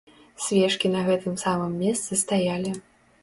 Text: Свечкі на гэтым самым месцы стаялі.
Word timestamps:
Свечкі 0.45 0.87
на 0.95 1.03
гэтым 1.09 1.35
самым 1.43 1.77
месцы 1.83 2.19
стаялі. 2.23 2.71